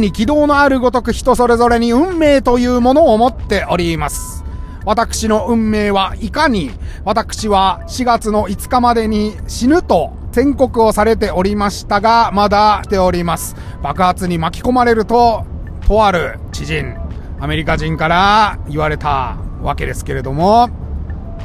[0.00, 4.44] に軌道のあるごとく人それぞれに運命というものを持っております。
[4.84, 6.70] 私の運命はいかに、
[7.04, 13.56] 私は4月の5日までに死ぬと宣告をされておりましたが、まだ来ております。
[13.82, 15.44] 爆発に巻き込まれると、
[15.86, 16.94] とある知人、
[17.40, 20.68] アメリカ人から言われたわけですけれども、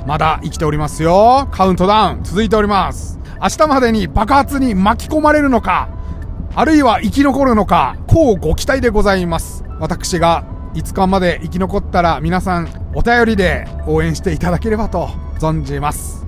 [0.06, 1.48] まだ生きておりますよ。
[1.52, 3.20] カウントダウン続いております。
[3.42, 5.90] 明日までに爆発に巻き込まれるのか、
[6.54, 9.64] あるいは生き残るのか、こうご期待でございます。
[9.80, 15.08] 私が5日まで生き残ったら皆さんお便りで応援していただければと
[15.40, 16.26] 存じます。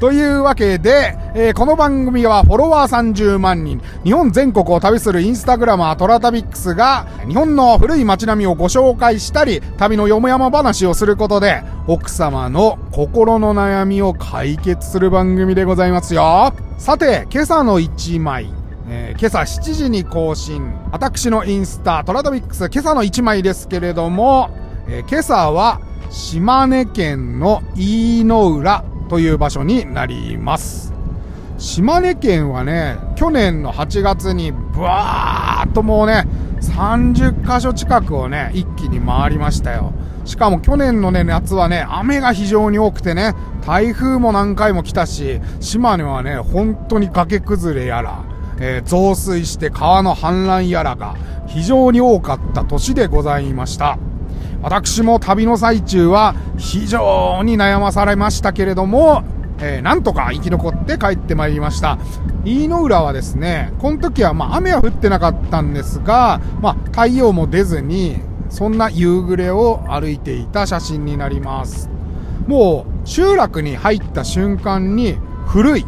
[0.00, 16.54] というわけで、えー、この番組はフォロワー30万人、日本全国を旅するインスタグラマートラタビックスが、日本の古い街並みをご紹介したり、旅のよもやま話をすることで、奥様の心の悩みを解決する番組でございますよ。
[16.78, 18.63] さて、今朝の1枚。
[18.86, 20.74] えー、今朝7時に更新。
[20.92, 24.50] 私のインスタ、トラタビックス、今朝の1枚ですけれども、
[24.88, 30.92] えー、今朝は、島根県の飯野浦という場所になります。
[31.56, 36.26] 島根県はね、去年の8月にブワーっともうね、
[36.60, 39.92] 30カ所近くをね、一気に回りましたよ。
[40.24, 43.34] しかも去年のね、夏はね、雨が非常に多くてね、
[43.66, 48.24] 台風も何回も来たし、島根はね、本当に崖崩れやら、
[48.58, 51.16] えー、増水して川の氾濫やらが
[51.46, 53.98] 非常に多かった年でございました。
[54.62, 59.22] 私も旅の最中は非常に悩まされましたけれども、
[59.60, 61.98] えー、なんとか生き残って帰ってまいりました。
[62.44, 71.90] 飯野浦はですね、この時はまあ雨は降ってなかったんですが、まあ太陽も出ずに、そんな夕暮れを歩いていた写真になります。
[72.46, 75.86] もう集落に入った瞬間に古い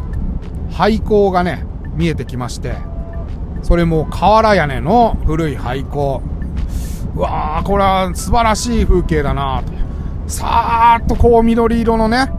[0.71, 1.66] 廃校がね、
[1.97, 2.75] 見えてきまして、
[3.63, 6.21] それも瓦屋根の古い廃校。
[7.15, 9.73] うわー、これは素晴らしい風景だなと。
[10.29, 12.31] さーっとこう緑色のね、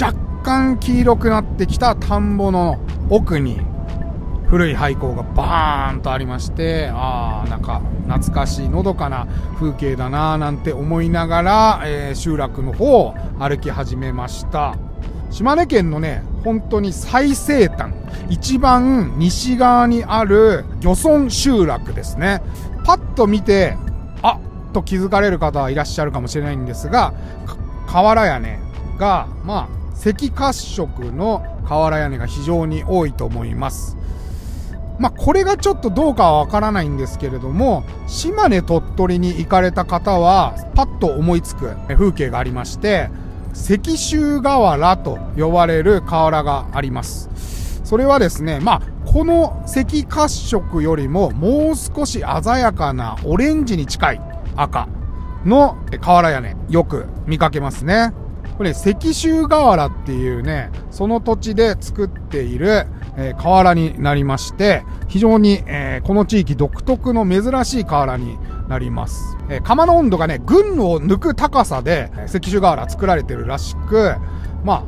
[0.00, 3.60] 若干黄色くなってきた田んぼの奥に、
[4.46, 14.76] 古い廃校がバーンとありまして、あー、なんか懐かしいのどかな風景だなーなんて思いながら、えー、集落の方を歩き始めました。
[15.30, 17.92] 島根県のね、本当に最西端、
[18.28, 22.42] 一番西側にある漁村集落ですね。
[22.84, 23.76] パッと見て、
[24.22, 24.38] あ
[24.74, 27.14] と気づかれる方はいらっしゃるかもしれないんですが、
[27.88, 28.58] 瓦屋根
[28.98, 33.96] が、まあ、赤褐色の瓦屋根が非常に多いと思います。
[34.98, 43.10] まあ、これがちょっとどうかはわからないんですけれども、島根鳥取に行かれた方は、パッと思いつく風景がありまして、
[43.54, 47.30] 石州瓦と呼ばれる瓦があります。
[47.84, 54.20] それはですね、まあ、この赤褐色よりももう少し鮮やかなオレンジに近い
[54.56, 54.88] 赤
[55.44, 58.12] の瓦屋根、よく見かけますね。
[58.56, 68.38] これ、石州瓦っていうね、その土地で作っている、えー、瓦になりまして、非常に、えー、この地域独特の珍しい瓦に
[68.68, 69.36] なります。
[69.48, 74.14] えー、窯の温度がね、群を抜く高さで、石州瓦作られてるらしく、
[74.64, 74.84] まあ、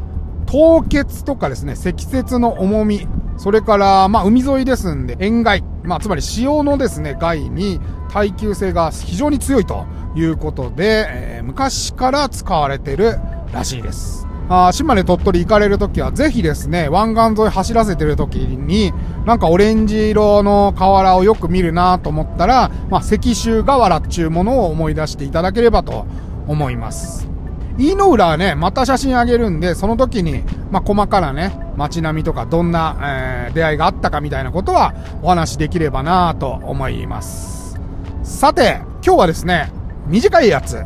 [0.47, 13.19] 凍結とかですね、積雪の重み、それから、まあ、海沿いですんで、塩害、まあ、つまり潮のですね、害に耐久性が非常に強いということで、えー、昔から使われてる
[13.53, 14.27] らしいです。
[14.49, 18.93] あ島根鳥取行かれるときは、ぜひですね、湾岸沿い走らせてるときに、
[19.25, 26.07] なんかオレンジ色の瓦をよく見るなと思ったら、まあ、石州瓦っていうものを思い出していただければと
[26.47, 27.29] 思います。
[27.77, 37.79] 飯野浦はね、また写真あげるんで、その時に、まあ、細かなね、街並みとか、どんな、えー、出会いがあったかみたいなことは、お話しできればなと思います。
[38.23, 39.73] さて、今日はですね、
[40.07, 40.85] 短いやつ、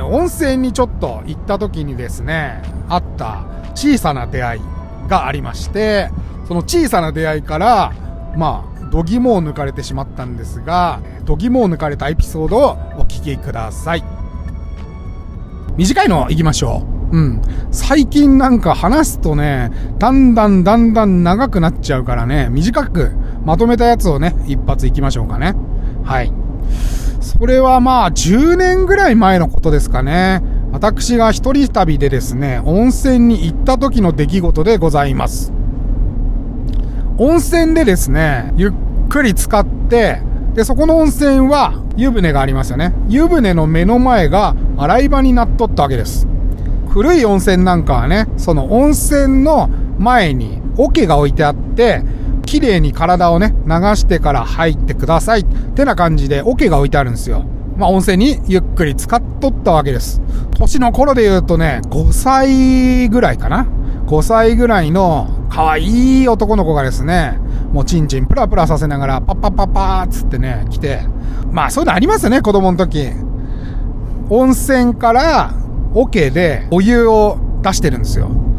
[0.00, 3.44] 温泉にちょっと行った時にですね、あった
[3.74, 4.60] 小さな出会い
[5.08, 6.10] がありまして、
[6.46, 7.92] その小さな出会いから、
[8.36, 14.04] まあ、度肝を抜かれてしまったんですが、度肝を抜かれたエピソードをお聞きください。
[15.76, 16.82] 短いの行きましょ
[17.12, 17.16] う。
[17.16, 17.42] うん。
[17.70, 23.12] 最近なんか話すとね、だんだんだんだん長くなっちゃうからね、短く
[23.44, 25.54] まとめたやつをね、一発行きましょうかね。
[26.04, 26.32] はい。
[27.20, 30.42] それはまあ10年ぐらい前のことですかね。
[30.72, 35.52] 私が一人旅でですね、温泉に行った時の出来事でございます。
[37.18, 38.72] 温泉でですね、ゆっ
[39.08, 40.22] くり使って、
[40.54, 42.94] で、そこの温泉は湯船がありますよね。
[43.08, 46.26] 湯船の目の前が洗い場になっとったわけです。
[46.88, 49.68] 古い温泉なんかはね、その温泉の
[49.98, 52.02] 前に桶が置いてあって、
[52.50, 55.42] 綺麗に体をね、流してから入ってください。
[55.42, 57.44] ってな感じで、桶が置いてあるんですよ。
[57.76, 60.20] まあ、温泉にゆっくり使っとったわけです。
[60.58, 63.68] 年の頃で言うとね、5歳ぐらいかな
[64.08, 67.38] ?5 歳ぐらいの可愛い男の子がですね、
[67.72, 71.02] もうチンチンプラプラさせながら、パッパッパッパーっつってね、来て、
[71.52, 73.10] まあそういうのありますよね、子供の時。
[74.28, 75.54] 温泉から
[75.94, 78.49] 桶でお湯を出してるんですよ。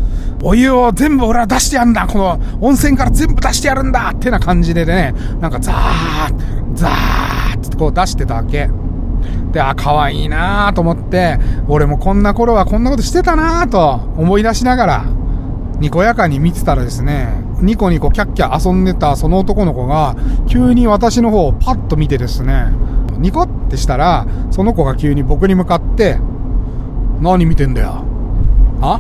[0.44, 8.70] お湯を全部俺は出してやるんだこの温泉から全部出してやるんだってな感じでね、なんかザーザーってこう出してたわけ。
[9.52, 15.06] で、あ、可愛いなと思って、俺もこんな頃はこんなことしてたなと思い出しながら、
[15.80, 17.28] にこやかに見てたらですね、
[17.62, 20.16] ニコニコキャッキャ遊んでたその男の子が、
[20.48, 22.68] 急に私の方をパッと見てですね、
[23.18, 26.18] ニコってしたら、その子が急に僕に向かって、
[27.20, 28.04] 何見てんだよ？
[28.82, 29.00] あ？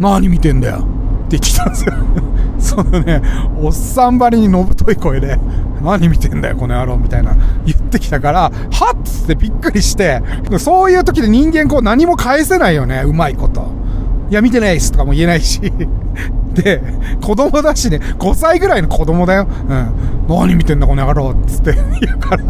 [0.00, 0.76] 何見てんだよ。
[0.76, 1.94] って言ってきたんですよ。
[2.58, 3.22] そのね、
[3.60, 5.38] おっさんばりにのぶとい声で、
[5.82, 7.34] 何見てんだよ、この野郎、みたいな
[7.66, 8.50] 言ってきたから、は
[8.96, 10.22] っつってびっくりして、
[10.58, 13.66] そういう時で人間こう何も返せないよね、うまいこと。
[14.30, 15.60] いや、見てないっすとかも言えないし。
[16.54, 16.82] で、
[17.20, 19.46] 子供だしね、5歳ぐらいの子供だよ。
[19.68, 19.88] うん。
[20.28, 22.44] 何見てんだ、この野郎、つって言うから。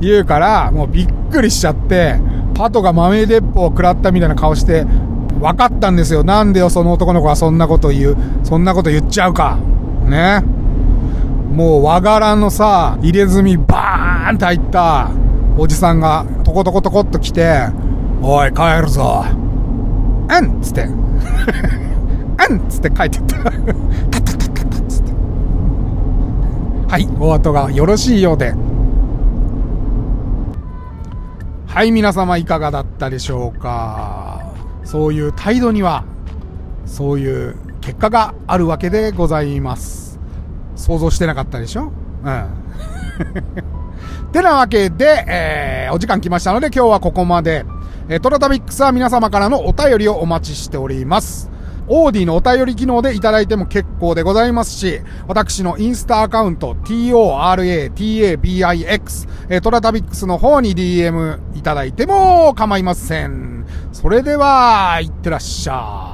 [0.00, 2.16] 言うから、もうびっくりしちゃって、
[2.56, 4.86] 鳩が豆鉄砲を食らったみたいな顔して、
[5.44, 6.24] 分かったんですよ。
[6.24, 9.58] なんでよ、その男の子はそんなこと言う、そんなこと言っちゃうか？
[10.06, 10.42] ね？
[11.52, 15.10] もう和柄のさ、入れ墨バーンって入った
[15.58, 17.68] おじさんがトコトコトコっと来て、
[18.22, 19.24] おい、帰るぞ。
[19.26, 20.84] うんっつって。
[20.84, 20.90] う
[22.54, 23.36] んっつって帰ってった。
[23.36, 23.62] タッタッ
[24.10, 25.12] タッタタッつって。
[26.88, 28.54] はい、お後がよろしいようで。
[31.66, 34.23] はい、皆様いかがだったでしょうか？
[34.84, 36.04] そういう態度には、
[36.86, 40.18] そういう結果があるわけでございます。
[40.76, 41.92] 想像してなかったでしょ？
[42.24, 42.46] うん。
[44.32, 47.64] てなわけで、えー、お時間来ましたので今日はここまで。
[48.08, 51.50] えー、トラタミックスは皆様からのお便りをお待ちしております。
[51.88, 63.66] オーディのお便り機能でいただいても結構でございますし、私のインスタアカウント、toratabix、えー、トラタビックスの方に DM いただいても構いません。
[63.92, 66.13] それでは、いってらっしゃい。